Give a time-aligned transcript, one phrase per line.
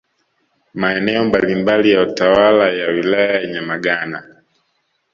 [0.73, 4.43] Maeneo mbalimbali ya utawala ya Wilaya ya Nyamagana